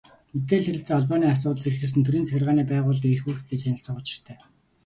[0.33, 4.37] Мэдээлэл, харилцаа холбооны асуудал эрхэлсэн төрийн захиргааны байгууллагын эрх үүрэгтэй танилцах учиртай.